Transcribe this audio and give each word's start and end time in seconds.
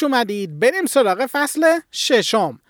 خوش 0.00 0.12
اومدید. 0.12 0.58
بریم 0.58 0.86
سراغ 0.86 1.26
فصل 1.32 1.80
ششم. 1.92 2.60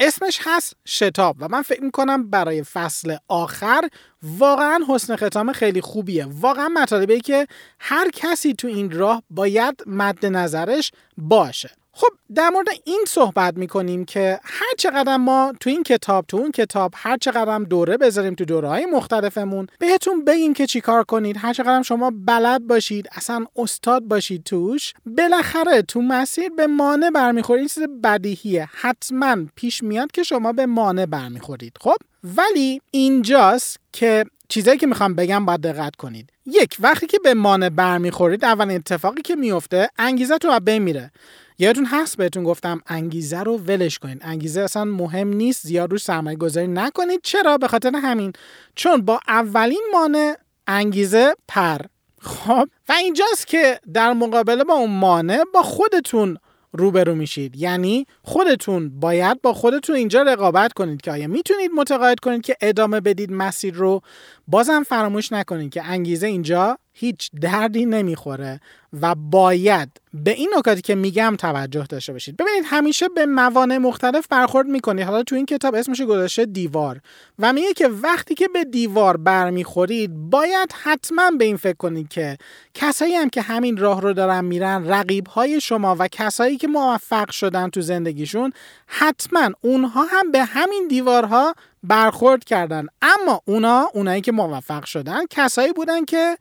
اسمش 0.00 0.40
هست 0.42 0.76
شتاب 0.86 1.36
و 1.40 1.48
من 1.48 1.62
فکر 1.62 1.82
می‌کنم 1.82 2.30
برای 2.30 2.62
فصل 2.62 3.16
آخر 3.28 3.88
واقعا 4.22 4.80
حسن 4.88 5.16
ختام 5.16 5.52
خیلی 5.52 5.80
خوبیه. 5.80 6.26
واقعا 6.30 6.68
مطالبه 6.68 7.20
که 7.20 7.46
هر 7.80 8.10
کسی 8.10 8.54
تو 8.54 8.68
این 8.68 8.90
راه 8.90 9.22
باید 9.30 9.82
مد 9.86 10.26
نظرش 10.26 10.92
باشه. 11.16 11.70
خب 11.92 12.08
در 12.34 12.48
مورد 12.50 12.66
این 12.84 13.04
صحبت 13.08 13.56
می‌کنیم 13.56 14.04
که 14.04 14.40
هر 14.44 14.72
چقدر 14.78 15.16
ما 15.16 15.52
تو 15.60 15.70
این 15.70 15.82
کتاب 15.82 16.24
تو 16.28 16.36
اون 16.36 16.50
کتاب 16.50 16.92
هر 16.96 17.16
چقدر 17.16 17.58
دوره 17.58 17.96
بذاریم 17.96 18.34
تو 18.34 18.44
دوره 18.44 18.68
های 18.68 18.86
مختلفمون 18.86 19.66
بهتون 19.78 20.24
بگیم 20.24 20.54
که 20.54 20.66
چیکار 20.66 21.04
کنید 21.04 21.36
هر 21.38 21.52
چقدر 21.52 21.82
شما 21.82 22.12
بلد 22.26 22.66
باشید 22.66 23.08
اصلا 23.12 23.46
استاد 23.56 24.02
باشید 24.02 24.44
توش 24.44 24.92
بالاخره 25.06 25.82
تو 25.82 26.02
مسیر 26.02 26.48
به 26.48 26.66
مانع 26.66 27.10
برمیخورید 27.10 27.60
این 27.60 27.68
چیز 27.68 27.82
بدیهیه. 28.04 28.68
حتما 28.72 29.36
پیش 29.54 29.82
میاد 29.82 30.12
که 30.12 30.22
شما 30.22 30.52
به 30.52 30.66
مانع 30.66 31.06
برمیخورید 31.06 31.76
خب؟ 31.80 31.96
ولی 32.24 32.80
اینجاست 32.90 33.76
که 33.92 34.24
چیزایی 34.48 34.78
که 34.78 34.86
می‌خوام 34.86 35.14
بگم 35.14 35.46
باید 35.46 35.60
دقت 35.60 35.96
کنید. 35.96 36.30
یک 36.46 36.76
وقتی 36.80 37.06
که 37.06 37.18
به 37.24 37.34
مانع 37.34 37.68
برمیخورید 37.68 38.44
اولین 38.44 38.76
اتفاقی 38.76 39.22
که 39.22 39.36
میفته 39.36 39.88
انگیزه 39.98 40.38
تو 40.38 40.48
از 40.48 40.64
بین 40.64 40.82
میره 40.82 41.10
یادتون 41.60 41.84
هست 41.86 42.16
بهتون 42.16 42.44
گفتم 42.44 42.80
انگیزه 42.86 43.42
رو 43.42 43.58
ولش 43.58 43.98
کنید 43.98 44.20
انگیزه 44.24 44.60
اصلا 44.60 44.84
مهم 44.84 45.28
نیست 45.28 45.66
زیاد 45.66 45.90
روش 45.90 46.02
سرمایه 46.02 46.36
گذاری 46.36 46.66
نکنید. 46.66 47.20
چرا؟ 47.22 47.58
به 47.58 47.68
خاطر 47.68 47.92
همین. 47.96 48.32
چون 48.74 49.02
با 49.02 49.20
اولین 49.28 49.82
مانع 49.92 50.34
انگیزه 50.66 51.34
پر. 51.48 51.78
خب؟ 52.20 52.68
و 52.88 52.92
اینجاست 52.92 53.46
که 53.46 53.80
در 53.94 54.12
مقابله 54.12 54.64
با 54.64 54.74
اون 54.74 54.90
مانع 54.90 55.44
با 55.54 55.62
خودتون 55.62 56.36
روبرو 56.72 57.14
میشید. 57.14 57.56
یعنی 57.56 58.06
خودتون 58.22 59.00
باید 59.00 59.42
با 59.42 59.52
خودتون 59.52 59.96
اینجا 59.96 60.22
رقابت 60.22 60.72
کنید 60.72 61.00
که 61.00 61.10
آیا 61.10 61.28
می‌تونید 61.28 61.70
متقاعد 61.76 62.20
کنید 62.20 62.42
که 62.42 62.56
ادامه 62.60 63.00
بدید 63.00 63.32
مسیر 63.32 63.74
رو. 63.74 64.00
بازم 64.48 64.82
فراموش 64.82 65.32
نکنید 65.32 65.72
که 65.72 65.84
انگیزه 65.84 66.26
اینجا 66.26 66.78
هیچ 67.00 67.30
دردی 67.40 67.86
نمی‌خوره 67.86 68.60
و 69.02 69.14
باید 69.14 70.00
به 70.14 70.30
این 70.30 70.50
نکاتی 70.56 70.82
که 70.82 70.94
میگم 70.94 71.36
توجه 71.38 71.86
داشته 71.88 72.12
باشید. 72.12 72.36
ببینید 72.36 72.64
همیشه 72.66 73.08
به 73.08 73.26
موانع 73.26 73.78
مختلف 73.78 74.26
برخورد 74.30 74.66
می‌کنید. 74.66 75.04
حالا 75.04 75.22
تو 75.22 75.36
این 75.36 75.46
کتاب 75.46 75.74
اسمش 75.74 76.00
گذاشته 76.00 76.46
دیوار 76.46 77.00
و 77.38 77.52
میگه 77.52 77.72
که 77.72 77.88
وقتی 77.88 78.34
که 78.34 78.48
به 78.48 78.64
دیوار 78.64 79.16
برمیخورید 79.16 80.10
باید 80.14 80.74
حتما 80.82 81.30
به 81.30 81.44
این 81.44 81.56
فکر 81.56 81.76
کنید 81.76 82.08
که 82.08 82.38
کسایی 82.74 83.14
هم 83.14 83.30
که 83.30 83.42
همین 83.42 83.76
راه 83.76 84.00
رو 84.00 84.12
دارن 84.12 84.44
میرن 84.44 84.88
رقیب 84.88 85.26
های 85.26 85.60
شما 85.60 85.96
و 85.98 86.08
کسایی 86.08 86.56
که 86.56 86.68
موفق 86.68 87.30
شدن 87.30 87.68
تو 87.68 87.80
زندگیشون 87.80 88.52
حتما 88.86 89.50
اونها 89.60 90.04
هم 90.04 90.30
به 90.30 90.44
همین 90.44 90.86
دیوارها 90.88 91.54
برخورد 91.82 92.44
کردن. 92.44 92.86
اما 93.02 93.42
اونا 93.44 93.90
اونایی 93.94 94.20
که 94.20 94.32
موفق 94.32 94.84
شدن 94.84 95.26
کسایی 95.30 95.72
بودن 95.72 96.04
که 96.04 96.36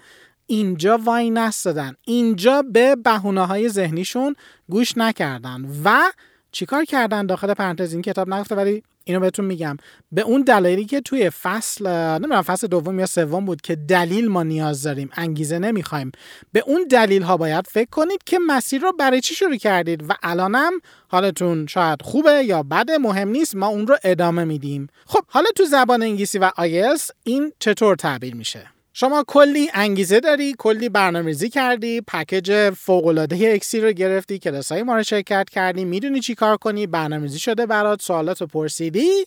اینجا 0.49 0.97
وای 0.97 1.29
نستدن 1.29 1.95
اینجا 2.05 2.61
به 2.61 2.95
بهونه 2.95 3.45
های 3.45 3.69
ذهنیشون 3.69 4.35
گوش 4.69 4.97
نکردن. 4.97 5.65
و 5.85 6.11
چیکار 6.51 6.85
کردن؟ 6.85 7.25
داخل 7.25 7.53
پرانتز 7.53 7.93
این 7.93 8.01
کتاب 8.01 8.33
نگفته 8.33 8.55
ولی 8.55 8.83
اینو 9.03 9.19
بهتون 9.19 9.45
میگم. 9.45 9.77
به 10.11 10.21
اون 10.21 10.41
دلایلی 10.41 10.85
که 10.85 11.01
توی 11.01 11.29
فصل 11.29 11.87
نمی‌دونم 11.87 12.41
فصل 12.41 12.67
دوم 12.67 12.99
یا 12.99 13.05
سوم 13.05 13.45
بود 13.45 13.61
که 13.61 13.75
دلیل 13.75 14.27
ما 14.27 14.43
نیاز 14.43 14.83
داریم 14.83 15.09
انگیزه 15.13 15.59
نمی‌خوایم. 15.59 16.11
به 16.51 16.63
اون 16.67 16.85
دلیل 16.89 17.21
ها 17.21 17.37
باید 17.37 17.67
فکر 17.67 17.89
کنید 17.89 18.23
که 18.25 18.39
مسیر 18.47 18.81
رو 18.81 18.91
برای 18.91 19.21
چی 19.21 19.35
شروع 19.35 19.55
کردید. 19.55 20.09
و 20.09 20.13
الانم 20.23 20.71
حالتون 21.07 21.67
شاید 21.67 22.01
خوبه 22.01 22.43
یا 22.45 22.63
بده 22.63 22.97
مهم 22.97 23.29
نیست 23.29 23.55
ما 23.55 23.67
اون 23.67 23.87
رو 23.87 23.97
ادامه 24.03 24.43
میدیم. 24.43 24.87
خب 25.05 25.21
حالا 25.27 25.47
تو 25.55 25.65
زبان 25.65 26.01
انگلیسی 26.01 26.37
و 26.37 26.51
آیلتس 26.57 27.11
این 27.23 27.51
چطور 27.59 27.95
تعبیر 27.95 28.35
میشه؟ 28.35 28.78
شما 28.99 29.23
کلی 29.27 29.69
انگیزه 29.73 30.19
داری 30.19 30.55
کلی 30.57 30.89
برنامه‌ریزی 30.89 31.49
کردی 31.49 32.01
package 32.01 32.69
فوق 32.69 33.05
العاده 33.05 33.51
اکسی 33.53 33.79
رو 33.81 33.91
گرفتی 33.91 34.39
کلاسای 34.39 34.83
ما 34.83 34.95
رو 34.95 35.03
شرکت 35.03 35.49
کردی 35.49 35.85
می‌دونی 35.85 36.19
چی 36.19 36.35
کار 36.35 36.57
کنی 36.57 36.87
برنامه‌ریزی 36.87 37.39
شده 37.39 37.65
برات 37.65 38.01
سوالات 38.01 38.41
رو 38.41 38.47
پرسیدی؟ 38.47 39.25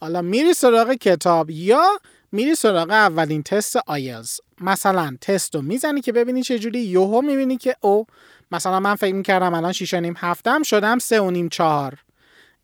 حالا 0.00 0.22
میری 0.22 0.54
سراغ 0.54 0.92
کتاب 0.92 1.50
یا 1.50 1.84
میری 2.32 2.54
سراغ 2.54 2.90
اولین 2.90 3.42
تست 3.42 3.76
آیلتس؟ 3.76 4.40
مثلا 4.60 5.16
تست 5.20 5.54
رو 5.54 5.62
می‌زنی 5.62 6.00
که 6.00 6.12
ببینی 6.12 6.42
چه 6.42 6.58
جوری 6.58 6.80
یهو 6.80 7.22
می‌بینی 7.22 7.56
که 7.56 7.76
او 7.80 8.06
مثلا 8.52 8.80
من 8.80 8.94
فکر 8.94 9.14
می‌کردم 9.14 9.54
الان 9.54 9.72
6 9.72 9.94
نیم 9.94 10.14
هفتم 10.18 10.62
شدم 10.62 10.98
سه 10.98 11.20
و 11.20 11.30
نیم 11.30 11.48
چهار. 11.48 11.98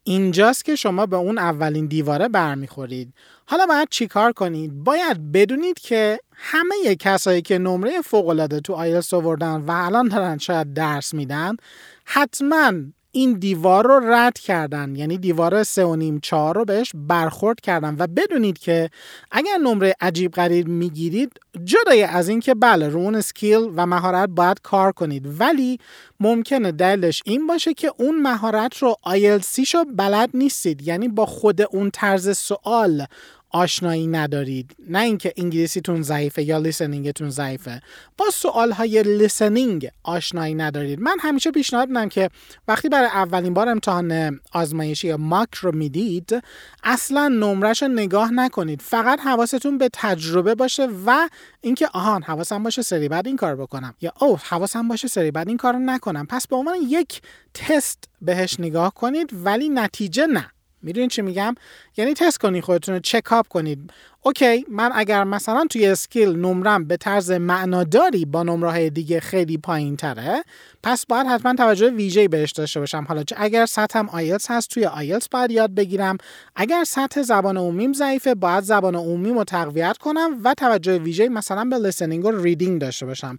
اینجاست 0.02 0.64
که 0.64 0.76
شما 0.76 1.06
به 1.06 1.16
اون 1.16 1.38
اولین 1.38 1.86
دیواره 1.86 2.28
برمیخورید. 2.28 3.14
حالا 3.46 3.66
باید 3.66 3.88
چیکار 3.90 4.32
کنید؟ 4.32 4.84
باید 4.84 5.32
بدونید 5.32 5.78
که 5.78 6.20
همه 6.32 6.96
کسایی 7.00 7.42
که 7.42 7.58
نمره 7.58 8.00
فوق 8.02 8.28
العاده 8.28 8.60
تو 8.60 8.72
آیلتس 8.72 9.14
آوردن 9.14 9.56
و 9.56 9.70
الان 9.70 10.08
دارن 10.08 10.38
شاید 10.38 10.74
درس 10.74 11.14
میدن 11.14 11.56
حتما 12.04 12.72
این 13.12 13.32
دیوار 13.32 13.86
رو 13.86 14.00
رد 14.12 14.38
کردن. 14.38 14.96
یعنی 14.96 15.18
دیوار 15.18 15.62
سه 15.62 15.84
و 15.84 15.96
نیم 15.96 16.20
چهار 16.22 16.54
رو 16.54 16.64
بهش 16.64 16.92
برخورد 16.94 17.60
کردن. 17.60 17.96
و 17.98 18.06
بدونید 18.06 18.58
که 18.58 18.90
اگر 19.30 19.56
نمره 19.56 19.94
عجیب 20.00 20.32
غریب 20.32 20.68
می‌گیرید 20.68 21.32
جدای 21.64 22.02
از 22.02 22.28
اینکه 22.28 22.54
بله 22.54 22.88
رو 22.88 23.00
اون 23.00 23.14
اسکیل 23.14 23.70
و 23.76 23.86
مهارت 23.86 24.28
باید 24.28 24.60
کار 24.62 24.92
کنید. 24.92 25.40
ولی 25.40 25.78
ممکنه 26.20 26.72
دلیلش 26.72 27.22
این 27.24 27.46
باشه 27.46 27.74
که 27.74 27.92
اون 27.96 28.22
مهارت 28.22 28.76
رو 28.76 28.96
IELTS 29.06 29.60
شو 29.66 29.84
بلد 29.96 30.30
نیستید. 30.34 30.82
یعنی 30.88 31.08
با 31.08 31.26
خود 31.26 31.62
اون 31.62 31.90
طرز 31.90 32.38
سوال 32.38 33.06
آشنایی 33.50 34.06
ندارید. 34.06 34.76
نه 34.88 34.98
اینکه 34.98 35.32
انگلیسیتون 35.36 36.02
ضعیفه 36.02 36.42
یا 36.42 36.58
listening 36.58 37.12
تون 37.12 37.30
ضعیفه. 37.30 37.80
با 38.18 38.30
سوال 38.32 38.72
های 38.72 39.02
listening 39.02 39.88
آشنایی 40.02 40.54
ندارید. 40.54 41.00
من 41.00 41.16
همیشه 41.20 41.50
پیشنهاد 41.50 41.88
میدم 41.88 42.08
که 42.08 42.30
وقتی 42.68 42.88
برای 42.88 43.06
اولین 43.06 43.54
بار 43.54 43.68
امتحان 43.68 44.40
آزمایشی 44.52 45.08
یا 45.08 45.16
mock 45.16 45.54
رو 45.54 45.74
می‌دید 45.74 46.42
اصلا 46.84 47.28
نمرش 47.28 47.82
رو 47.82 47.88
نگاه 47.88 48.32
نکنید. 48.32 48.82
فقط 48.82 49.20
حواستون 49.20 49.78
به 49.78 49.90
تجربه 49.92 50.54
باشه 50.54 50.88
و 51.06 51.28
اینکه 51.60 51.88
آهان 51.92 52.22
حواسم 52.22 52.62
باشه 52.62 52.82
سری 52.82 53.08
بعد 53.08 53.26
این 53.26 53.36
کار 53.36 53.56
بکنم. 53.56 53.94
یا 54.00 54.12
اوه 54.20 54.36
حواسم 54.36 54.88
باشه 54.88 55.08
سری 55.08 55.30
بعد 55.30 55.48
این 55.48 55.56
کار 55.56 55.76
نکنم. 55.76 56.26
پس 56.26 56.46
به 56.46 56.56
عنوان 56.56 56.76
یک 56.88 57.22
تست 57.54 58.04
بهش 58.22 58.60
نگاه 58.60 58.94
کنید 58.94 59.30
ولی 59.32 59.68
نتیجه 59.68 60.26
نه. 60.26 60.50
می‌دونید 60.82 61.10
چی 61.10 61.22
میگم؟ 61.22 61.54
یعنی 61.96 62.14
تست 62.14 62.38
کنید 62.38 62.64
خودتون 62.64 62.94
رو 62.94 63.00
چک 63.00 63.48
کنید. 63.48 63.90
okay 64.22 64.64
من 64.68 64.90
اگر 64.94 65.24
مثلا 65.24 65.66
توی 65.70 65.86
یه 65.86 66.00
skill 66.00 66.36
نمرم 66.36 66.84
به 66.84 66.96
طرز 66.96 67.30
معناداری 67.30 68.24
با 68.24 68.42
نمره 68.42 68.90
دیگه 68.90 69.20
خیلی 69.20 69.58
پایین 69.58 69.96
تره 69.96 70.42
پس 70.82 71.06
باید 71.06 71.26
حتما 71.26 71.54
توجه 71.54 71.90
ویژه‌ای 71.90 72.28
بهش 72.28 72.52
داشته 72.52 72.80
باشم. 72.80 73.04
حالا 73.08 73.22
چه 73.22 73.36
اگر 73.38 73.66
سطحم 73.66 74.08
آیلتس 74.08 74.50
هست 74.50 74.70
توی 74.70 74.84
آیلتس 74.84 75.28
باید 75.28 75.50
یاد 75.50 75.74
بگیرم. 75.74 76.18
اگر 76.56 76.84
سطح 76.84 77.22
زبان 77.22 77.56
عمومیم 77.56 77.92
ضعیفه 77.92 78.34
باید 78.34 78.64
زبان 78.64 78.94
عمومی 78.94 79.30
رو 79.30 79.44
تقویت 79.44 79.98
کنم 79.98 80.40
و 80.44 80.54
توجه 80.54 80.98
ویژه‌ای 80.98 81.28
مثلا 81.28 81.64
به 81.64 81.78
listening 81.78 82.24
و 82.24 82.30
reading 82.30 82.80
داشته 82.80 83.06
باشم. 83.06 83.36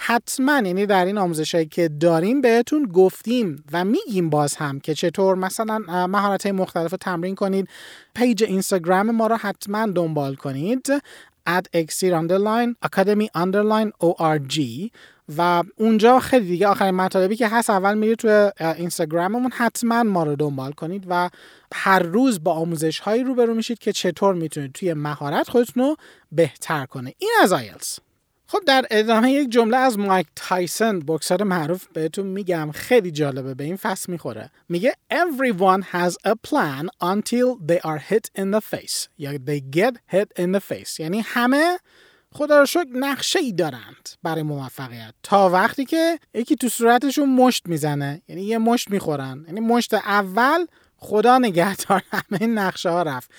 حتما 0.00 0.52
یعنی 0.52 0.86
در 0.86 1.04
این 1.04 1.18
آموزشایی 1.18 1.66
که 1.66 1.88
داریم 1.88 2.40
بهتون 2.40 2.82
گفتیم 2.94 3.64
و 3.72 3.84
میگیم 3.84 4.30
باز 4.30 4.56
هم 4.56 4.80
که 4.80 4.94
چطور 4.94 5.34
مثلا 5.34 5.78
مهارت 6.06 6.46
مختلف 6.46 6.90
رو 6.90 6.98
تمرین 6.98 7.34
کنید. 7.34 7.68
page 8.14 8.44
اینستاگرام 8.44 9.10
ما 9.10 9.26
رو 9.26 9.36
حتما 9.36 9.86
دنبال 9.86 10.34
کنید. 10.34 10.92
at 11.48 11.66
underline 12.20 12.74
academy 12.82 13.28
underline 13.34 13.90
org 14.00 14.60
و 15.36 15.62
اونجا 15.76 16.18
خیلی 16.18 16.46
دیگه 16.46 16.66
آخرین 16.66 16.94
مطالبی 16.94 17.36
که 17.36 17.48
هست 17.48 17.70
اول 17.70 17.98
میرید 17.98 18.18
تو 18.18 18.50
اینستاگراممون 18.60 19.50
حتما 19.52 20.02
ما 20.02 20.24
رو 20.24 20.36
دنبال 20.36 20.72
کنید 20.72 21.04
و 21.08 21.30
هر 21.74 21.98
روز 21.98 22.44
با 22.44 22.52
آموزش 22.52 22.98
هایی 22.98 23.24
روبرو 23.24 23.54
میشید 23.54 23.78
که 23.78 23.92
چطور 23.92 24.34
می‌تونید 24.34 24.72
توی 24.72 24.94
مهارت 24.94 25.48
خودتون 25.48 25.82
رو 25.82 25.96
بهتر 26.32 26.86
کنه. 26.86 27.14
این 27.18 27.30
از 27.42 27.52
آیلز 27.52 27.98
خب 28.50 28.58
در 28.66 28.86
ادامه 28.90 29.32
یک 29.32 29.50
جمله 29.50 29.76
از 29.76 29.98
مایک 29.98 30.26
تایسون 30.36 31.02
بکسر 31.06 31.42
معروف 31.42 31.86
بهتون 31.86 32.26
میگم 32.26 32.70
خیلی 32.74 33.10
جالبه 33.10 33.54
به 33.54 33.64
این 33.64 33.76
فصل 33.76 34.12
می‌خوره. 34.12 34.50
میگه 34.68 34.94
everyone 35.12 35.82
has 35.82 36.12
a 36.28 36.32
plan 36.48 36.88
until 37.02 37.66
they 37.68 37.78
are 37.84 37.98
hit 38.10 38.40
in 38.40 38.54
the 38.54 38.60
face. 38.60 39.08
یا 39.18 39.32
they 39.32 39.76
get 39.76 39.94
hit 40.14 40.42
in 40.42 40.56
the 40.56 40.60
face. 40.60 41.00
یعنی 41.00 41.20
همه 41.20 41.78
خدا 42.32 42.58
رو 42.58 42.66
شکر 42.66 42.88
نقشه 42.92 43.38
ای 43.38 43.52
دارند 43.52 44.08
برای 44.22 44.42
موفقیت. 44.42 45.14
تا 45.22 45.48
وقتی 45.48 45.84
که 45.84 46.18
یکی 46.34 46.56
تو 46.56 46.68
صورتشون 46.68 47.34
مشت 47.34 47.66
می‌زنه. 47.66 48.22
یعنی 48.28 48.42
یه 48.42 48.58
مشت 48.58 48.90
می‌خورن. 48.90 49.44
یعنی 49.46 49.60
مشت 49.60 49.94
اول 49.94 50.66
خدا 50.96 51.38
نگهدار 51.38 52.02
همه 52.12 52.46
نقشه 52.46 52.90
ها 52.90 53.02
رفت. 53.02 53.30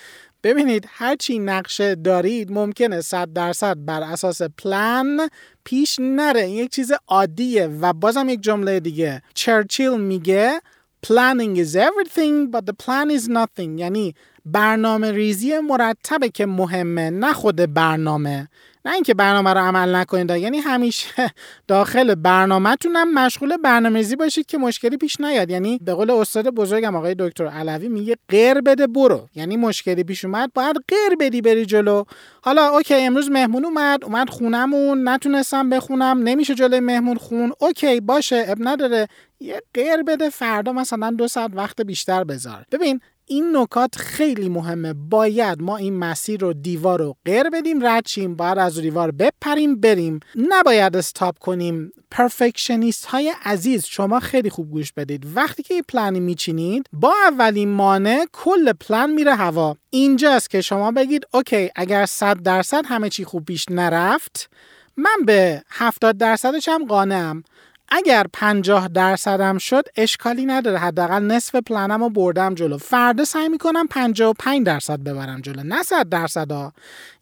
ببینید 0.42 0.84
هرچی 0.88 1.38
نقشه 1.38 1.94
دارید 1.94 2.52
ممکنه 2.52 3.00
صد 3.00 3.32
درصد 3.32 3.76
بر 3.84 4.02
اساس 4.02 4.42
پلان 4.42 5.28
پیش 5.64 5.98
نره. 6.00 6.50
یک 6.50 6.70
چیز 6.70 6.92
عادیه 7.08 7.66
و 7.66 7.92
بازم 7.92 8.28
یک 8.28 8.40
جمله 8.40 8.80
دیگه. 8.80 9.22
چرچیل 9.34 10.00
میگه 10.00 10.60
planning 11.06 11.56
is 11.56 11.76
everything 11.76 12.50
but 12.52 12.64
the 12.66 12.74
plan 12.84 13.10
is 13.10 13.28
nothing. 13.28 13.78
یعنی 13.78 14.14
برنامه 14.44 15.12
ریزی 15.12 15.58
مرتبه 15.58 16.28
که 16.28 16.46
مهمه 16.46 17.10
نه 17.10 17.32
خود 17.32 17.74
برنامه. 17.74 18.48
نه 18.84 18.92
اینکه 18.92 19.14
برنامه 19.14 19.50
رو 19.50 19.60
عمل 19.60 19.94
نکنید 19.94 20.30
یعنی 20.30 20.58
همیشه 20.58 21.32
داخل 21.68 22.14
برنامهتون 22.14 22.96
هم 22.96 23.14
مشغول 23.14 23.56
برنامه‌ریزی 23.56 24.16
باشید 24.16 24.46
که 24.46 24.58
مشکلی 24.58 24.96
پیش 24.96 25.20
نیاد. 25.20 25.50
یعنی 25.50 25.78
به 25.82 25.94
قول 25.94 26.10
استاد 26.10 26.48
بزرگم 26.48 26.96
آقای 26.96 27.14
دکتر 27.18 27.46
علوی 27.46 27.88
میگه 27.88 28.16
غیر 28.28 28.60
بده 28.60 28.86
برو. 28.86 29.28
یعنی 29.34 29.56
مشکلی 29.56 30.04
پیش 30.04 30.24
اومد 30.24 30.50
باید 30.54 30.76
غیر 30.88 31.16
بدی 31.20 31.40
بری 31.40 31.66
جلو. 31.66 32.04
حالا 32.42 32.68
okay 32.68 32.94
امروز 32.94 33.30
مهمون 33.30 33.64
اومد 33.64 34.04
اومد 34.04 34.30
خونمون 34.30 35.08
نتونستم 35.08 35.70
بخونم 35.70 36.18
نمیشه 36.22 36.54
جلوی 36.54 36.80
مهمون 36.80 37.16
خوند. 37.16 37.52
okay 37.60 38.00
باشه 38.00 38.44
عیب 38.48 38.58
نداره. 38.60 39.08
یه 39.40 39.62
قر 39.74 40.02
بده 40.02 40.30
فردا 40.30 40.72
مثلا 40.72 41.10
دو 41.10 41.28
ساعت 41.28 41.50
وقت 41.54 41.80
بیشتر 41.80 42.24
بذار. 42.24 42.64
ببین 42.72 43.00
این 43.30 43.56
نکات 43.56 43.96
خیلی 43.96 44.48
مهمه. 44.48 44.92
باید 44.92 45.62
ما 45.62 45.76
این 45.76 45.98
مسیر 45.98 46.40
رو 46.40 46.52
دیوار 46.52 46.98
رو 46.98 47.16
قر 47.24 47.50
بدیم 47.50 47.86
رد 47.86 48.06
شیم 48.06 48.36
باید 48.36 48.58
از 48.58 48.78
دیوار 48.78 49.10
بپریم 49.10 49.80
بریم. 49.80 50.20
نباید 50.36 50.96
stop 50.96 51.38
کنیم. 51.38 51.92
perfectionist 52.10 53.06
های 53.06 53.32
عزیز 53.44 53.86
شما 53.86 54.20
خیلی 54.20 54.50
خوب 54.50 54.70
گوش 54.70 54.92
بدید. 54.92 55.26
وقتی 55.34 55.62
که 55.62 55.74
این 55.74 55.82
پلانی 55.88 56.20
میچینید 56.20 56.86
با 56.92 57.12
اولین 57.28 57.68
مانع 57.68 58.24
کل 58.32 58.72
پلان 58.72 59.10
میره 59.10 59.34
هوا. 59.34 59.76
اینجاست 59.90 60.50
که 60.50 60.60
شما 60.60 60.92
بگید 60.92 61.24
okay 61.34 61.70
اگر 61.76 62.06
100 62.06 62.36
درصد 62.42 62.84
همه 62.86 63.08
چی 63.08 63.24
خوب 63.24 63.44
پیش 63.44 63.64
نرفت 63.70 64.50
من 64.96 65.24
به 65.26 65.62
70 65.70 66.18
درصدش 66.18 66.68
هم 66.68 66.86
قانعم 66.86 67.44
اگر 67.90 68.26
50 68.32 68.88
درصدم 68.88 69.58
شد 69.58 69.84
اشکالی 69.96 70.46
نداره. 70.46 70.78
حداقل 70.78 71.22
نصف 71.22 71.54
پلنم 71.54 72.02
رو 72.02 72.08
بردم 72.10 72.54
جلو. 72.54 72.78
فردا 72.78 73.24
سعی 73.24 73.48
می‌کنم 73.48 73.86
55 73.86 74.66
درصد 74.66 75.00
ببرم 75.00 75.40
جلو. 75.40 75.62
نه 75.62 75.82
100 75.82 76.08
درصد 76.08 76.72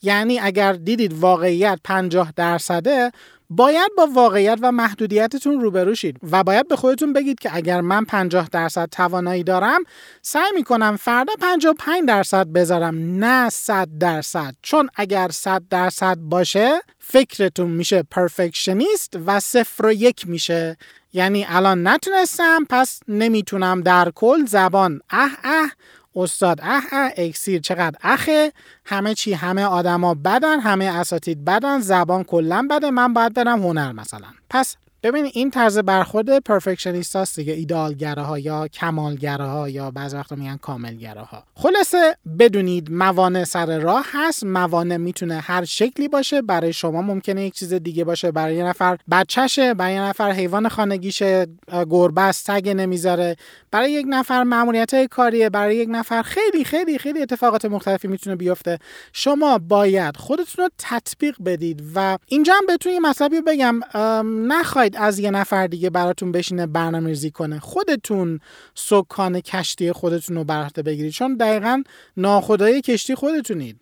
یعنی 0.03 0.41
اگر 0.41 0.73
دیدید 0.73 1.13
واقعیت 1.13 1.81
50 1.85 2.33
درصده 2.37 3.13
باید 3.51 3.91
با 3.97 4.09
واقعیت 4.15 4.59
و 4.63 4.73
محدودیتتون 4.73 5.61
روبرو 5.61 5.95
شید. 5.95 6.17
و 6.33 6.45
باید 6.45 6.69
به 6.69 6.77
خودتون 6.77 7.13
بگید 7.13 7.39
که 7.39 7.51
اگر 7.53 7.81
من 7.81 8.05
50 8.05 8.49
درصد 8.53 8.89
توانایی 8.93 9.45
دارم 9.45 9.81
سعی 10.23 10.53
می‌کنم 10.55 10.97
فردا 10.97 11.33
55 11.41 12.09
درصد 12.09 12.47
بذارم. 12.47 13.25
نه 13.25 13.49
100 13.49 13.89
درصد. 14.01 14.55
چون 14.63 14.89
اگر 14.95 15.29
100 15.29 15.63
درصد 15.71 16.17
باشه 16.21 16.81
فکرتون 17.11 17.71
میشه 17.71 18.03
پرفکشنیست 18.03 19.19
و 19.27 19.41
صفر 19.41 19.87
و 19.87 19.93
یک 19.93 20.29
میشه. 20.29 20.77
یعنی 21.13 21.47
الان 21.49 21.87
نتونستم 21.89 22.67
پس 22.71 23.01
نمی‌تونم 23.09 23.81
در 23.81 24.13
کل 24.15 24.47
زبان 24.47 25.01
اه 25.11 25.31
اه 25.45 25.71
استاد 26.17 26.61
اه 26.63 26.83
اه 26.93 27.11
اکسیر 27.17 27.61
چقدر 27.61 27.99
اخه. 28.03 28.53
همه 28.85 29.15
چی 29.15 29.33
همه 29.33 29.65
آدما 29.65 30.15
بدن 30.15 30.61
همه 30.61 30.85
اساتید 30.85 31.45
بدن 31.45 31.81
زبان 31.81 32.25
کلا 32.25 32.69
بده 32.71 32.91
من 32.91 33.13
باید 33.13 33.35
برم 33.35 33.63
هنر 33.63 33.93
مثلا. 33.93 34.29
پس 34.51 34.77
ببین 35.03 35.31
این 35.33 35.51
طرز 35.51 35.79
برخورد 35.79 36.39
پرفکشنیست 36.39 37.17
هاست 37.17 37.37
دیگه 37.37 37.53
ایدالگره 37.53 38.23
ها 38.23 38.39
یا 38.39 38.69
کمالگره 38.69 39.45
ها 39.45 39.69
یا 39.69 39.91
بعض 39.91 40.15
وقتا 40.15 40.37
میگن 40.37 40.57
کاملگره 40.57 41.21
ها 41.21 41.45
خلاصه 41.55 42.17
بدونید 42.39 42.91
موانع 42.91 43.45
سر 43.45 43.79
راه 43.79 44.07
هست 44.13 44.45
موانع 44.45 44.97
می‌تونه 44.97 45.41
هر 45.41 45.65
شکلی 45.65 46.09
باشه 46.09 46.43
برای 46.43 46.73
شما 46.73 47.03
ممکنه 47.03 47.45
یک 47.45 47.55
چیز 47.55 47.75
دیگه 47.75 48.05
باشه 48.05 48.31
برای 48.31 48.57
یه 48.57 48.65
نفر 48.65 48.99
بچهشه 49.11 49.75
برای 49.75 49.95
یه 49.95 50.03
نفر 50.03 50.31
حیوان 50.31 50.69
خانگیشه 50.69 51.47
گربه 51.91 52.23
است 52.23 52.47
سگ 52.47 52.69
نمی‌ذاره. 52.69 53.37
برای 53.71 53.93
یک 53.93 54.07
نفر 54.09 54.43
ماموریت 54.43 55.05
کاریه 55.05 55.51
برای 55.51 55.77
یک 55.77 55.89
نفر 55.93 56.23
خیلی 56.23 56.65
خیلی 56.65 56.99
خیلی 56.99 57.23
اتفاقات 57.23 57.65
مختلفی 57.65 58.09
می‌تونه 58.09 58.37
بیفته. 58.37 58.79
شما 59.13 59.59
باید 59.59 60.17
خودتون 60.17 60.65
رو 60.65 60.71
تطبیق 60.79 61.37
بدید 61.45 61.83
و 61.95 62.19
اینجا 62.27 62.55
هم 62.55 62.67
بهتون 62.67 62.93
یه 62.93 63.01
بگم 63.47 63.81
نخواهید 64.25 64.88
از 64.97 65.19
یه 65.19 65.31
نفر 65.31 65.67
دیگه 65.67 65.91
براتون 65.91 66.33
بشینه 66.33 66.67
برنامه 66.67 67.09
ریزی 67.09 67.31
کنه 67.31 67.59
خودتون 67.59 68.41
سکان 68.75 69.41
کشتی 69.41 69.93
خودتون 69.93 70.37
رو 70.37 70.45
بر 70.45 70.69
بگیرید. 70.69 71.13
چون 71.13 71.37
دقیقا 71.37 71.83
ناخدای 72.17 72.81
کشتی 72.81 73.15
خودتونید. 73.15 73.81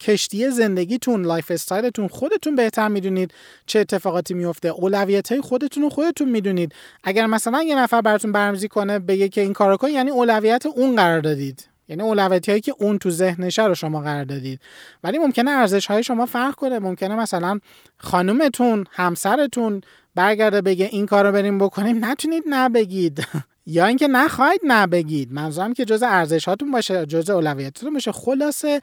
کشتی 0.00 0.50
زندگیتون 0.50 1.24
lifestyle 1.24 1.50
تون 1.50 2.08
خودتون 2.08 2.56
بهتر 2.56 2.88
می‌دونید 2.88 3.34
چه 3.66 3.78
اتفاقاتی 3.78 4.34
میفته 4.34 4.68
اولویت 4.68 5.32
های 5.32 5.40
خودتون 5.40 5.82
رو 5.82 5.90
خودتون 5.90 6.28
می‌دونید. 6.28 6.74
اگر 7.04 7.26
مثلا 7.26 7.62
یه 7.62 7.78
نفر 7.78 8.00
براتون 8.00 8.32
برنامه‌ریزی 8.32 8.68
کنه 8.68 8.98
بگه 8.98 9.28
که 9.28 9.40
این 9.40 9.52
کارو 9.52 9.76
کن 9.76 9.88
یعنی 9.88 10.10
اولویت 10.10 10.66
اون 10.66 10.96
قرار 10.96 11.20
دادید. 11.20 11.68
یعنی 11.88 12.02
اولویتی 12.02 12.50
هایی 12.50 12.60
که 12.60 12.74
اون 12.78 12.98
تو 12.98 13.10
ذهنشه 13.10 13.64
رو 13.64 13.74
شما 13.74 14.00
قرار 14.00 14.24
دادید. 14.24 14.60
ولی 15.04 15.18
ممکنه 15.18 15.50
ارزش 15.50 15.86
های 15.86 16.02
شما 16.02 16.26
فرق 16.26 16.54
کنه. 16.54 16.78
ممکنه 16.78 17.16
مثلا 17.16 17.60
خانومتون 17.98 18.84
همسرتون 18.90 19.80
برگرده 20.16 20.60
بگه 20.60 20.88
این 20.92 21.06
کارو 21.06 21.32
بریم 21.32 21.58
بکنیم 21.58 22.04
نتونید 22.04 22.44
نبگید. 22.46 23.26
یا 23.66 23.86
اینکه 23.86 24.08
نخواهید 24.08 24.60
نبگید. 24.64 25.32
منظورم 25.32 25.74
که 25.74 25.84
جز 25.84 26.02
ارزش 26.02 26.48
هاتون 26.48 26.70
باشه 26.70 27.06
جز 27.06 27.30
اولویتتون 27.30 27.94
باشه. 27.94 28.12
خلاصه 28.12 28.80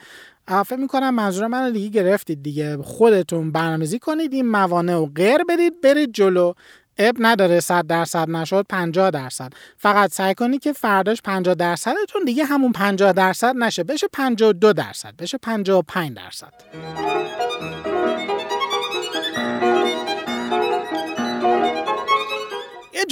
فکر 0.65 0.79
می‌کنم 0.79 1.15
منظور 1.15 1.47
من 1.47 1.71
دیگه 1.71 1.89
گرفتید 1.89 2.43
دیگه. 2.43 2.77
خودتون 2.77 3.51
برنامه‌ریزی 3.51 3.99
کنید 3.99 4.33
این 4.33 4.49
موانع 4.49 4.93
رو 4.93 5.05
غیر 5.15 5.43
بدید 5.49 5.81
برید 5.81 6.13
جلو. 6.13 6.53
اب 6.97 7.15
نداره 7.19 7.59
100 7.59 7.87
درصد 7.87 8.29
نشد 8.29 8.65
50 8.69 9.11
درصد. 9.11 9.53
فقط 9.77 10.11
سعی 10.11 10.33
کنید 10.33 10.61
که 10.61 10.73
فرداش 10.73 11.21
50 11.21 11.55
درصدتون 11.55 12.23
دیگه 12.25 12.45
همون 12.45 12.71
50 12.71 13.13
درصد 13.13 13.55
نشه. 13.55 13.83
بشه 13.83 14.07
52 14.13 14.73
درصد 14.73 15.13
بشه 15.19 15.37
55 15.37 16.15
درصد. 16.15 16.53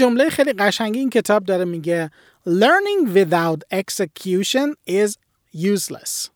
جمله 0.01 0.29
خیلی 0.29 0.53
قشنگی 0.53 0.99
این 0.99 1.09
کتاب 1.09 1.43
داره 1.43 1.65
میگه 1.65 2.11
Learning 2.47 3.15
without 3.15 3.79
execution 3.79 4.73
is 4.89 5.11
useless. 5.55 6.29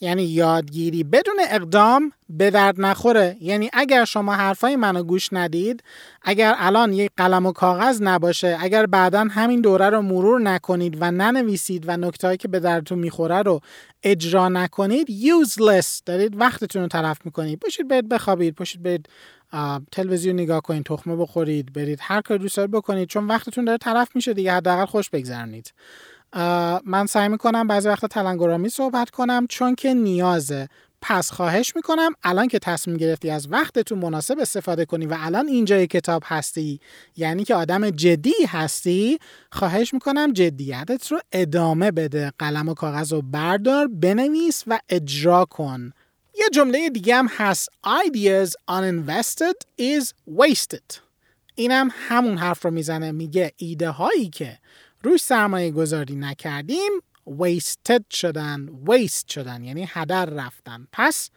یعنی 0.00 0.24
یادگیری 0.24 1.04
بدون 1.04 1.36
اقدام 1.50 2.12
به 2.28 2.50
درد 2.50 2.80
نخوره. 2.80 3.36
یعنی 3.40 3.70
اگر 3.72 4.04
شما 4.04 4.34
حرفای 4.34 4.76
منو 4.76 5.02
گوش 5.02 5.28
ندید 5.32 5.82
اگر 6.22 6.54
الان 6.58 6.92
یک 6.92 7.10
قلم 7.16 7.46
و 7.46 7.52
کاغذ 7.52 8.02
نباشه 8.02 8.58
اگر 8.60 8.86
بعدا 8.86 9.20
همین 9.30 9.60
دوره 9.60 9.90
رو 9.90 10.02
مرور 10.02 10.40
نکنید 10.40 10.96
و 11.00 11.10
ننویسید 11.10 11.84
و 11.86 11.96
نکتهایی 11.96 12.36
که 12.36 12.48
به 12.48 12.60
دردتون 12.60 12.98
می‌خوره 12.98 13.42
رو 13.42 13.60
اجرا 14.02 14.48
نکنید 14.48 15.06
useless. 15.08 16.02
دارید 16.06 16.40
وقتتون 16.40 16.82
رو 16.82 16.88
تلف 16.88 17.18
می‌کنید. 17.24 17.60
باشید 17.60 17.88
برید 17.88 18.08
بخوابید 18.08 18.54
باشید 18.54 18.82
برید 18.82 19.08
تلویزیون 19.92 20.34
نگاه 20.34 20.60
کنید 20.60 20.84
تخمه 20.84 21.16
بخورید 21.16 21.72
برید 21.72 21.98
هر 22.02 22.20
کاری 22.20 22.40
دوست 22.40 22.56
دارید 22.56 22.70
بکنید. 22.70 23.08
چون 23.08 23.26
وقتتون 23.26 23.64
داره 23.64 23.78
تلف 23.78 24.08
میشه 24.14 24.34
دیگه 24.34 24.52
حداقل 24.52 24.84
خوش 24.84 25.10
بگذرونید. 25.10 25.72
من 26.84 27.06
سعی 27.08 27.28
می‌کنم 27.28 27.66
بعضی 27.66 27.88
وقتا 27.88 28.08
تلنگرامی 28.08 28.68
صحبت 28.68 29.10
کنم 29.10 29.46
چون 29.46 29.74
که 29.74 29.94
نیازه. 29.94 30.68
پس 31.02 31.30
خواهش 31.30 31.76
می‌کنم 31.76 32.12
الان 32.22 32.48
که 32.48 32.58
تصمیم 32.58 32.96
گرفتی 32.96 33.30
از 33.30 33.52
وقتتون 33.52 33.98
مناسب 33.98 34.38
استفاده 34.38 34.84
کنی 34.84 35.06
و 35.06 35.16
الان 35.18 35.46
اینجای 35.48 35.86
کتاب 35.86 36.22
هستی 36.26 36.80
یعنی 37.16 37.44
که 37.44 37.54
آدم 37.54 37.90
جدی 37.90 38.34
هستی 38.48 39.18
خواهش 39.52 39.94
می‌کنم 39.94 40.32
جدیتت 40.32 41.12
رو 41.12 41.20
ادامه 41.32 41.90
بده. 41.90 42.32
قلم 42.38 42.68
و 42.68 42.74
کاغذ 42.74 43.12
رو 43.12 43.22
بردار 43.22 43.88
بنویس 43.88 44.64
و 44.66 44.78
اجرا 44.88 45.44
کن. 45.44 45.92
یه 46.38 46.48
جمله 46.52 46.90
دیگه 46.90 47.16
هم 47.16 47.28
هست. 47.36 47.70
Ideas 47.86 48.50
uninvested 48.70 49.56
is 49.80 50.04
wasted. 50.38 50.98
اینم 51.54 51.88
همون 51.92 52.38
حرف 52.38 52.64
رو 52.64 52.70
می‌زنه. 52.70 53.12
میگه 53.12 53.52
ایده 53.56 53.90
هایی 53.90 54.28
که 54.28 54.58
روش 55.02 55.20
سرمایه 55.20 55.70
گذاری 55.70 56.14
نکردیم 56.16 56.90
wasted 57.28 58.02
شدن 58.10 58.68
waste 58.86 59.32
شدن 59.32 59.64
یعنی 59.64 59.86
هدر 59.88 60.24
رفتن. 60.24 60.86
پس 60.92 61.30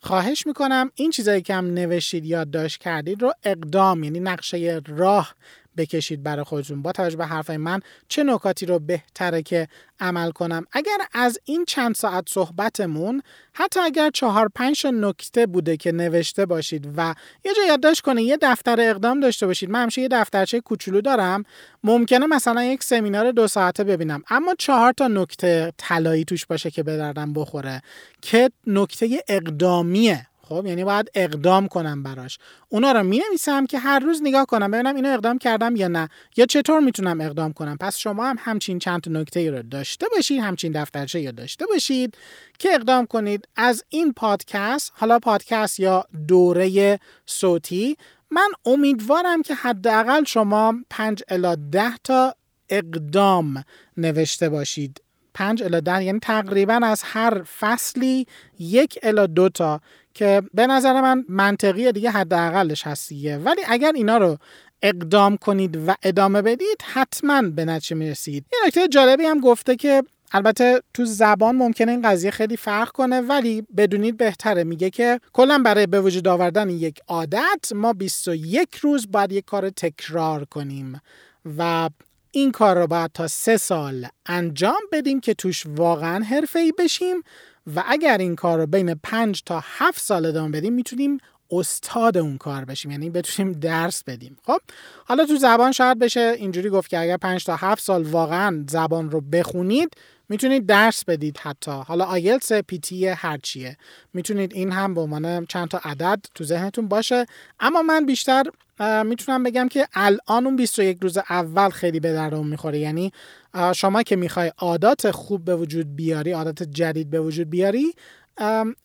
خواهش 0.00 0.46
می‌کنم 0.46 0.90
این 0.94 1.10
چیزایی 1.10 1.42
که 1.42 1.54
هم 1.54 1.66
نوشتید 1.66 2.24
یادداشت 2.24 2.80
کردید 2.80 3.22
رو 3.22 3.32
اقدام 3.44 4.04
یعنی 4.04 4.20
نقشه 4.20 4.80
راه 4.86 5.34
بکشید 5.78 6.22
برای 6.22 6.44
خودتون. 6.44 6.82
با 6.82 6.92
توجه 6.92 7.16
به 7.16 7.26
حرفای 7.26 7.56
من 7.56 7.80
چه 8.08 8.24
نکاتی 8.24 8.66
رو 8.66 8.78
بهتره 8.78 9.42
که 9.42 9.68
عمل 10.00 10.30
کنم؟ 10.30 10.66
اگر 10.72 10.98
از 11.12 11.38
این 11.44 11.64
چند 11.64 11.94
ساعت 11.94 12.24
صحبتمون 12.28 13.22
حتی 13.52 13.80
اگر 13.80 14.10
چهار 14.10 14.48
پنج 14.54 14.86
نکته 14.86 15.46
بوده 15.46 15.76
که 15.76 15.92
نوشته 15.92 16.46
باشید 16.46 16.88
و 16.96 17.14
یه 17.44 17.54
جا 17.54 17.62
یادداشت 17.64 18.00
کنید 18.00 18.26
یه 18.26 18.38
دفتر 18.42 18.76
اقدام 18.80 19.20
داشته 19.20 19.46
باشید. 19.46 19.70
من 19.70 19.82
همیشه 19.82 20.02
یه 20.02 20.08
دفترچه 20.08 20.60
کوچولو 20.60 21.00
دارم. 21.00 21.44
ممکنه 21.84 22.26
مثلا 22.26 22.64
یک 22.64 22.82
سمینار 22.82 23.32
دو 23.32 23.48
ساعته 23.48 23.84
ببینم. 23.84 24.22
اما 24.30 24.54
چهار 24.58 24.92
تا 24.92 25.08
نکته 25.08 25.72
طلایی 25.76 26.24
توش 26.24 26.46
باشه 26.46 26.70
که 26.70 26.82
به 26.82 27.12
بخوره 27.12 27.82
که 28.22 28.50
نکته 28.66 29.24
اقدامیه. 29.28 30.26
خب 30.48 30.66
یعنی 30.66 30.84
باید 30.84 31.10
اقدام 31.14 31.68
کنم 31.68 32.02
براش. 32.02 32.38
اونا 32.68 32.92
رو 32.92 33.02
می 33.02 33.20
نویسم 33.28 33.66
که 33.66 33.78
هر 33.78 33.98
روز 33.98 34.20
نگاه 34.22 34.46
کنم 34.46 34.70
ببینم 34.70 34.94
اینو 34.94 35.08
اقدام 35.08 35.38
کردم 35.38 35.76
یا 35.76 35.88
نه 35.88 36.08
یا 36.36 36.46
چطور 36.46 36.80
می‌تونم 36.80 37.20
اقدام 37.20 37.52
کنم. 37.52 37.76
پس 37.80 37.96
شما 37.96 38.26
هم 38.26 38.36
همچین 38.40 38.78
چند 38.78 39.06
نکته 39.08 39.50
رو 39.50 39.62
داشته 39.62 40.06
باشید 40.16 40.40
همچین 40.40 40.72
دفترچه 40.72 41.20
یا 41.20 41.30
داشته 41.30 41.66
باشید 41.66 42.16
که 42.58 42.74
اقدام 42.74 43.06
کنید. 43.06 43.48
از 43.56 43.84
این 43.88 44.12
پادکست 44.12 44.92
حالا 44.94 45.18
پادکست 45.18 45.80
یا 45.80 46.04
دوره 46.28 46.98
صوتی 47.26 47.96
من 48.30 48.48
امیدوارم 48.64 49.42
که 49.42 49.54
حداقل 49.54 50.24
شما 50.24 50.74
5 50.90 51.22
الی 51.28 51.56
10 51.70 51.96
تا 52.04 52.34
اقدام 52.68 53.64
نوشته 53.96 54.48
باشید. 54.48 55.00
5 55.38 55.62
الی 55.62 55.80
10 55.80 56.04
یعنی 56.04 56.18
تقریبا 56.18 56.80
از 56.82 57.02
هر 57.04 57.42
فصلی 57.42 58.26
یک 58.58 58.98
الی 59.02 59.26
دو 59.26 59.48
تا 59.48 59.80
که 60.14 60.42
به 60.54 60.66
نظر 60.66 61.00
من 61.00 61.24
منطقی 61.28 61.92
دیگه 61.92 62.10
حداقلش 62.10 62.86
هستیه 62.86 63.36
ولی 63.36 63.60
اگر 63.68 63.92
اینا 63.94 64.18
رو 64.18 64.38
اقدام 64.82 65.36
کنید 65.36 65.88
و 65.88 65.94
ادامه 66.02 66.42
بدید 66.42 66.82
حتما 66.92 67.42
به 67.42 67.64
نتیجه 67.64 67.96
می‌رسید. 67.96 68.44
یه 68.52 68.58
نکته 68.66 68.88
جالبی 68.88 69.24
هم 69.24 69.40
گفته 69.40 69.76
که 69.76 70.02
البته 70.32 70.82
تو 70.94 71.04
زبان 71.04 71.56
ممکنه 71.56 71.92
این 71.92 72.02
قضیه 72.02 72.30
خیلی 72.30 72.56
فرق 72.56 72.88
کنه 72.88 73.20
ولی 73.20 73.66
بدونید 73.76 74.16
بهتره. 74.16 74.64
میگه 74.64 74.90
که 74.90 75.20
کلا 75.32 75.58
برای 75.58 75.86
به 75.86 76.00
وجود 76.00 76.28
آوردن 76.28 76.70
یک 76.70 77.00
عادت 77.08 77.72
ما 77.74 77.92
21 77.92 78.74
روز 78.74 79.10
باید 79.10 79.32
یک 79.32 79.44
کار 79.44 79.70
تکرار 79.70 80.44
کنیم 80.44 81.00
و 81.58 81.90
این 82.30 82.52
کار 82.52 82.78
رو 82.78 82.86
باید 82.86 83.10
تا 83.14 83.28
سه 83.28 83.56
سال 83.56 84.06
انجام 84.26 84.80
بدیم 84.92 85.20
که 85.20 85.34
توش 85.34 85.64
واقعا 85.66 86.24
حرفه‌ای 86.24 86.72
بشیم 86.78 87.22
و 87.76 87.84
اگر 87.86 88.18
این 88.18 88.36
کار 88.36 88.58
رو 88.58 88.66
بین 88.66 88.94
5 88.94 89.42
تا 89.46 89.62
7 89.64 90.00
سال 90.00 90.26
ادامه 90.26 90.58
بدیم 90.58 90.72
می‌تونیم 90.72 91.18
استاد 91.50 92.16
اون 92.18 92.38
کار 92.38 92.64
بشیم 92.64 92.90
یعنی 92.90 93.10
بتونیم 93.10 93.52
درس 93.52 94.04
بدیم. 94.04 94.38
خب 94.46 94.60
حالا 95.04 95.26
تو 95.26 95.36
زبان 95.36 95.72
شاید 95.72 95.98
بشه 95.98 96.34
اینجوری 96.38 96.70
گفت 96.70 96.90
که 96.90 96.98
اگر 96.98 97.16
5 97.16 97.44
تا 97.44 97.56
7 97.56 97.82
سال 97.82 98.02
واقعا 98.02 98.64
زبان 98.68 99.10
رو 99.10 99.20
بخونید 99.20 99.94
می‌تونید 100.28 100.66
درس 100.66 101.04
بدید 101.04 101.38
حتی. 101.38 101.70
حالا 101.70 102.04
آیلتس 102.04 102.52
پیتی 102.52 103.06
هر 103.06 103.38
چیه؟ 103.42 103.76
می‌تونید 104.14 104.52
این 104.52 104.72
هم 104.72 104.94
به 104.94 105.00
عنوان 105.00 105.46
چند 105.46 105.68
تا 105.68 105.80
عدد 105.84 106.20
تو 106.34 106.44
ذهنتون 106.44 106.88
باشه. 106.88 107.26
اما 107.60 107.82
من 107.82 108.06
بیشتر 108.06 108.44
می‌تونم 109.04 109.42
بگم 109.42 109.68
که 109.68 109.88
الان 109.94 110.46
اون 110.46 110.56
21 110.56 110.98
روز 111.00 111.18
اول 111.18 111.68
خیلی 111.68 112.00
به 112.00 112.12
درمون 112.12 112.46
می‌خوره. 112.46 112.78
یعنی 112.78 113.12
شما 113.74 114.02
که 114.02 114.16
می‌خوای 114.16 114.52
عادات 114.58 115.10
خوب 115.10 115.44
به 115.44 115.56
وجود 115.56 115.96
بیاری 115.96 116.32
عادات 116.32 116.62
جدید 116.62 117.10
به 117.10 117.20
وجود 117.20 117.50
بیاری 117.50 117.92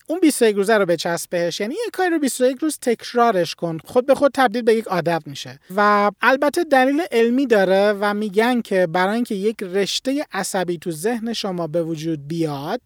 اون 0.08 0.20
21 0.22 0.56
روزه 0.56 0.78
رو 0.78 0.86
بچسب 0.86 1.30
بهش 1.30 1.60
یعنی 1.60 1.74
یه 1.74 1.90
کاری 1.94 2.10
رو 2.10 2.20
21 2.20 2.58
روز 2.58 2.78
تکرارش 2.82 3.56
کن. 3.56 3.78
خود 3.86 4.06
به 4.06 4.16
خود 4.16 4.32
تبدیل 4.34 4.62
به 4.62 4.74
یک 4.74 4.88
عادت 4.88 5.22
میشه. 5.26 5.60
و 5.76 6.12
البته 6.22 6.64
دلیل 6.64 7.02
علمی 7.12 7.48
داره 7.48 7.98
و 8.00 8.14
میگن 8.14 8.62
که 8.62 8.88
برای 8.88 9.16
اینکه 9.16 9.36
یک 9.36 9.64
رشته 9.64 10.26
عصبی 10.32 10.78
تو 10.78 10.92
ذهن 10.92 11.34
شما 11.34 11.68
به 11.68 11.84
وجود 11.84 12.28
بیاد 12.28 12.82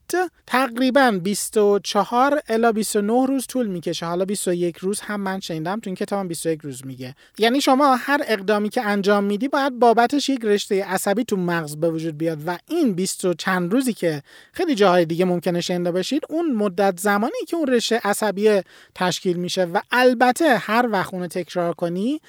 تقریبا 0.47 1.19
24 1.23 2.41
الی 2.49 2.71
29 2.71 3.25
روز 3.27 3.47
طول 3.47 3.67
می‌کشه. 3.67 4.05
حالا 4.05 4.25
21 4.25 4.77
روز 4.77 4.99
هم 4.99 5.21
من 5.21 5.39
شنیدم 5.39 5.79
تو 5.79 5.89
این 5.89 5.95
کتابم 5.95 6.27
21 6.27 6.59
روز 6.61 6.85
میگه. 6.85 7.15
یعنی 7.37 7.61
شما 7.61 7.95
هر 7.95 8.21
اقدامی 8.27 8.69
که 8.69 8.81
انجام 8.81 9.23
میدی 9.23 9.47
باید 9.47 9.79
بابتش 9.79 10.29
یک 10.29 10.39
رشته 10.43 10.83
عصبی 10.85 11.23
تو 11.23 11.37
مغز 11.37 11.75
به 11.75 11.89
وجود 11.89 12.17
بیاد. 12.17 12.47
و 12.47 12.57
این 12.67 12.93
20 12.93 13.33
چند 13.33 13.73
روزی 13.73 13.93
که 13.93 14.21
خیلی 14.53 14.75
جاهای 14.75 15.05
دیگه 15.05 15.25
ممکنه 15.25 15.61
شنیده 15.61 15.91
باشید 15.91 16.23
اون 16.29 16.56
مدت 16.57 16.99
زمانی 16.99 17.45
که 17.47 17.57
اون 17.57 17.67
رشته 17.67 18.01
عصبی 18.03 18.61
تشکیل 18.95 19.37
میشه 19.37 19.65
و 19.65 19.81
البته 19.91 20.57
هر 20.57 20.87
وقت 20.91 21.13
اون 21.13 21.27
تکرار 21.27 21.73
کنی 21.73 22.21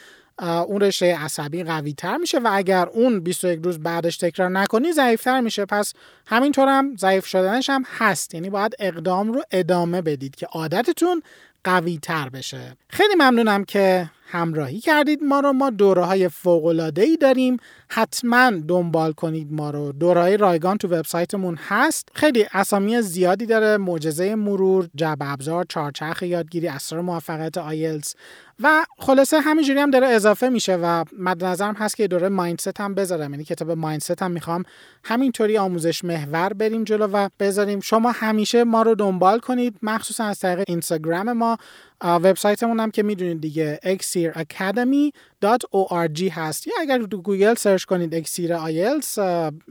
اون 0.42 0.80
رشته 0.80 1.18
عصبی 1.18 1.64
قوی 1.64 1.92
تر 1.92 2.16
میشه 2.16 2.38
و 2.38 2.48
اگر 2.52 2.86
اون 2.86 3.20
21 3.20 3.60
روز 3.64 3.78
بعدش 3.78 4.16
تکرار 4.16 4.48
نکنی 4.48 4.92
ضعیفتر 4.92 5.40
میشه. 5.40 5.64
پس 5.64 5.92
همینطور 6.26 6.68
هم 6.68 6.96
ضعیف 6.96 7.26
شدنش 7.26 7.70
هم 7.70 7.84
هست. 7.98 8.34
یعنی 8.34 8.50
باید 8.50 8.74
اقدام 8.78 9.32
رو 9.32 9.42
ادامه 9.50 10.02
بدید 10.02 10.36
که 10.36 10.46
عادتتون 10.46 11.22
قوی 11.64 11.98
تر 12.02 12.28
بشه. 12.28 12.76
خیلی 12.88 13.14
ممنونم 13.14 13.64
که 13.64 14.10
همراهی 14.30 14.80
کردید 14.80 15.22
ما 15.22 15.40
رو. 15.40 15.52
ما 15.52 15.70
دوره 15.70 16.04
های 16.04 16.28
فوق 16.28 16.64
العاده 16.64 17.02
ای 17.02 17.16
داریم. 17.16 17.56
حتما 17.88 18.50
دنبال 18.68 19.12
کنید 19.12 19.52
ما 19.52 19.70
رو. 19.70 19.92
دوره 19.92 20.20
های 20.20 20.36
رایگان 20.36 20.76
تو 20.76 20.88
وبسایتمون 20.88 21.58
هست. 21.68 22.08
خیلی 22.14 22.46
اسامی 22.52 23.02
زیادی 23.02 23.46
داره. 23.46 23.76
معجزه 23.76 24.34
مرور 24.34 24.88
جعبه 24.94 25.18
ابزار 25.20 25.64
چهارچرخ 25.68 26.22
یادگیری 26.22 26.68
اسرار 26.68 27.02
موفقیت 27.02 27.58
آیلز 27.58 28.14
و 28.62 28.84
خلاصه 28.98 29.40
همینجوری 29.40 29.80
هم 29.80 29.90
داره 29.90 30.06
اضافه 30.06 30.48
میشه 30.48 30.76
و 30.76 31.04
مد 31.18 31.44
نظرم 31.44 31.74
هست 31.74 31.96
که 31.96 32.08
دوره 32.08 32.28
mindset 32.28 32.80
هم 32.80 32.94
بذارم. 32.94 33.30
یعنی 33.30 33.44
کتاب 33.44 33.70
mindset 33.70 34.22
هم 34.22 34.30
می‌خوام 34.30 34.62
همینطوری 35.04 35.58
آموزش 35.58 36.04
محور 36.04 36.52
بریم 36.52 36.84
جلو 36.84 37.06
و 37.06 37.28
بذاریم. 37.40 37.80
شما 37.80 38.10
همیشه 38.10 38.64
ما 38.64 38.82
رو 38.82 38.94
دنبال 38.94 39.38
کنید 39.38 39.76
مخصوصا 39.82 40.24
از 40.24 40.40
طریق 40.40 40.64
اینستاگرام 40.68 41.32
ما. 41.32 41.58
وبسایتمون 42.04 42.80
هم 42.80 42.90
که 42.90 43.02
می‌دونید 43.02 43.40
دیگه 43.40 43.80
exiracademy.org 43.84 46.22
هست. 46.32 46.66
یا 46.66 46.72
اگر 46.80 47.02
تو 47.02 47.22
گوگل 47.22 47.54
search 47.54 47.84
کنید 47.84 48.14
اکسیر 48.14 48.56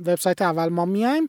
وبسایت 0.06 0.42
اول 0.42 0.70
ما 0.70 0.86
میایم 0.86 1.28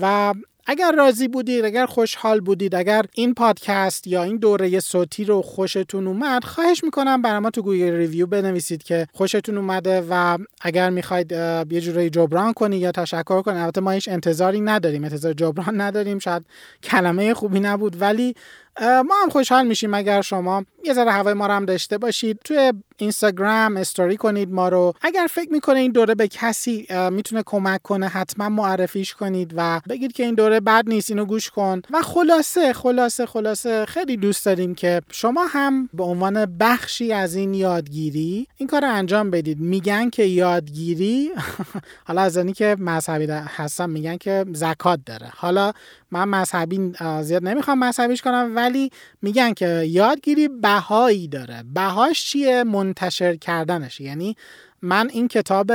و 0.00 0.34
اگر 0.70 0.92
راضی 0.92 1.28
بودید 1.28 1.64
اگر 1.64 1.86
خوشحال 1.86 2.40
بودید 2.40 2.74
اگر 2.74 3.04
این 3.14 3.34
پادکست 3.34 4.06
یا 4.06 4.22
این 4.22 4.36
دوره 4.36 4.80
صوتی 4.80 5.24
رو 5.24 5.42
خوشتون 5.42 6.06
اومد 6.06 6.44
خواهش 6.44 6.84
می‌کنم 6.84 7.22
برای 7.22 7.38
ما 7.38 7.50
تو 7.50 7.62
گوگل 7.62 7.92
review 7.92 8.26
بنویسید 8.26 8.82
که 8.82 9.06
خوشتون 9.12 9.56
اومده 9.56 10.04
و 10.10 10.38
اگر 10.60 10.90
می‌خواید 10.90 11.32
یه 11.70 11.80
جوری 11.80 12.10
جبران 12.10 12.52
کنید 12.52 12.82
یا 12.82 12.92
تشکر 12.92 13.42
کنید 13.42 13.58
البته 13.58 13.80
ما 13.80 13.90
هیچ 13.90 14.08
انتظاری 14.08 14.60
نداریم 14.60 15.04
انتظار 15.04 15.32
جبران 15.32 15.80
نداریم 15.80 16.18
شاید 16.18 16.46
کلمه 16.82 17.34
خوبی 17.34 17.60
نبود 17.60 18.00
ولی 18.00 18.34
ما 18.80 19.14
هم 19.22 19.28
خوشحال 19.30 19.66
میشیم 19.66 19.94
اگر 19.94 20.22
شما 20.22 20.64
یه 20.84 20.92
ذره 20.94 21.12
هوای 21.12 21.34
ما 21.34 21.46
رو 21.46 21.52
هم 21.52 21.64
داشته 21.64 21.98
باشید. 21.98 22.38
توی 22.44 22.72
اینستاگرام 22.96 23.76
استوری 23.76 24.16
کنید 24.16 24.52
ما 24.52 24.68
رو. 24.68 24.94
اگر 25.02 25.26
فکر 25.30 25.52
می‌کنید 25.52 25.78
این 25.78 25.92
دوره 25.92 26.14
به 26.14 26.28
کسی 26.28 26.86
می‌تونه 27.10 27.42
کمک 27.46 27.82
کنه 27.82 28.08
حتما 28.08 28.48
معرفیش 28.48 29.14
کنید 29.14 29.54
و 29.56 29.80
بگید 29.88 30.12
که 30.12 30.24
این 30.24 30.34
دوره 30.34 30.60
بد 30.60 30.84
نیست 30.86 31.10
اینو 31.10 31.24
گوش 31.24 31.50
کن. 31.50 31.82
و 31.90 32.02
خلاصه 32.02 32.72
خلاصه 32.72 33.26
خلاصه 33.26 33.86
خیلی 33.86 34.16
دوست 34.16 34.46
داریم 34.46 34.74
که 34.74 35.00
شما 35.10 35.46
هم 35.46 35.88
به 35.94 36.04
عنوان 36.04 36.56
بخشی 36.60 37.12
از 37.12 37.34
این 37.34 37.54
یادگیری 37.54 38.46
این 38.56 38.68
کار 38.68 38.80
رو 38.80 38.92
انجام 38.92 39.30
بدید. 39.30 39.60
میگن 39.60 40.10
که 40.10 40.24
یادگیری 40.24 41.30
حالا 42.06 42.22
از 42.22 42.38
که 42.38 42.76
مذهبی 42.78 43.26
هستم 43.26 43.90
میگن 43.90 44.16
که 44.16 44.44
زکات 44.52 45.00
داره. 45.06 45.32
حالا 45.36 45.72
من 46.10 46.24
مذهبی 46.24 46.92
زیاد 47.22 47.44
نمی‌خوام 47.44 47.78
مذهبیش 47.78 48.22
کنم 48.22 48.57
ولی 48.58 48.90
میگن 49.22 49.52
که 49.54 49.68
یادگیری 49.86 50.48
بهایی 50.48 51.28
داره. 51.28 51.64
بهاش 51.74 52.24
چیه؟ 52.24 52.64
منتشر 52.64 53.36
کردنش. 53.36 54.00
یعنی 54.00 54.36
من 54.82 55.08
این 55.12 55.28
کتاب 55.28 55.72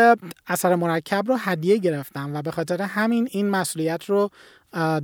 اثر 0.47 0.75
مرکب 0.75 1.23
رو 1.27 1.35
هدیه 1.39 1.77
گرفتم 1.77 2.35
و 2.35 2.41
به 2.41 2.51
خاطر 2.51 2.81
همین 2.81 3.27
این 3.31 3.49
مسئولیت 3.49 4.05
رو 4.05 4.29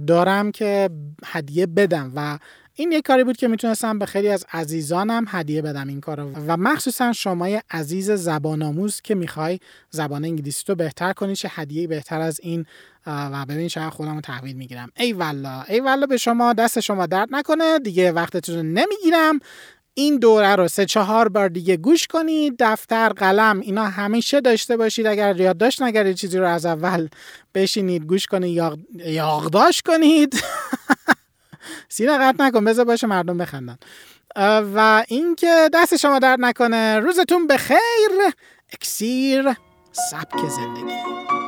دارم 0.07 0.51
که 0.51 0.89
هدیه 1.25 1.65
بدم 1.65 2.11
و 2.15 2.39
این 2.73 2.91
یک 2.91 3.05
کاری 3.07 3.23
بود 3.23 3.37
که 3.37 3.47
می‌تونستم 3.47 3.99
به 3.99 4.05
خیلی 4.05 4.29
از 4.29 4.45
عزیزانم 4.53 5.25
هدیه 5.27 5.61
بدم 5.61 5.87
این 5.87 6.01
کارو. 6.01 6.31
و 6.47 6.57
مخصوصا 6.57 7.13
شمای 7.13 7.61
عزیز 7.71 8.11
زبان 8.11 8.61
آموز 8.61 9.01
که 9.01 9.15
می‌خوای 9.15 9.59
زبان 9.89 10.25
انگلیسی 10.25 10.63
رو 10.67 10.75
بهتر 10.75 11.13
کنی 11.13 11.35
چه 11.35 11.49
هدیه 11.51 11.87
بهتر 11.87 12.21
از 12.21 12.39
این 12.43 12.65
و 13.09 13.45
ببین 13.45 13.67
شاید 13.67 13.89
خودم 13.89 14.15
رو 14.15 14.21
تحویل 14.21 14.55
می‌گیرم. 14.55 14.89
ای 14.97 15.13
والا 15.13 15.61
ای 15.61 15.79
والا 15.79 16.05
به 16.05 16.17
شما 16.17 16.53
دست 16.53 16.79
شما 16.79 17.05
درد 17.05 17.27
نکنه. 17.31 17.79
دیگه 17.79 18.11
وقتتون 18.11 18.55
رو 18.55 18.63
نمی‌گیرم. 18.63 19.39
این 19.93 20.17
دوره 20.17 20.55
رو 20.55 20.67
سه 20.67 20.85
چهار 20.85 21.29
بار 21.29 21.49
دیگه 21.49 21.77
گوش 21.77 22.07
کنید. 22.07 22.55
دفتر 22.59 23.09
قلم 23.09 23.59
اینا 23.59 23.85
همیشه 23.85 24.41
داشته 24.41 24.77
باشید. 24.77 25.07
اگر 25.07 25.39
یادداشت 25.39 25.81
نگرید 25.81 26.15
چیزی 26.15 26.37
رو 26.37 26.47
از 26.47 26.65
اول 26.65 27.07
بشینید 27.53 28.03
گوش 28.03 28.25
کنید. 28.25 28.63
یاغداشت 29.05 29.85
کنید. 29.85 30.43
سینا 31.89 32.17
قطع 32.17 32.43
نکن 32.43 32.65
بذار 32.65 32.85
باشه 32.85 33.07
مردم 33.07 33.37
بخندن. 33.37 33.77
و 34.75 35.03
اینکه 35.07 35.69
دست 35.73 35.97
شما 35.97 36.19
درد 36.19 36.39
نکنه 36.41 36.99
روزتون 36.99 37.47
به 37.47 37.57
خیر 37.57 38.11
اکسیر 38.73 39.55
سبک 39.91 40.47
زندگی. 40.49 41.38